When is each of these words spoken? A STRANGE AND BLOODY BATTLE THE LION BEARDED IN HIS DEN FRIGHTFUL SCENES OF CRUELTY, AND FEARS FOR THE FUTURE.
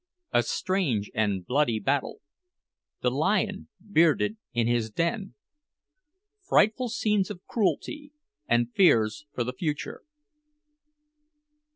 A 0.31 0.41
STRANGE 0.41 1.11
AND 1.13 1.45
BLOODY 1.45 1.79
BATTLE 1.79 2.21
THE 3.01 3.11
LION 3.11 3.67
BEARDED 3.87 4.37
IN 4.51 4.65
HIS 4.65 4.89
DEN 4.89 5.35
FRIGHTFUL 6.41 6.89
SCENES 6.89 7.29
OF 7.29 7.45
CRUELTY, 7.45 8.11
AND 8.47 8.73
FEARS 8.73 9.27
FOR 9.31 9.43
THE 9.43 9.53
FUTURE. 9.53 10.01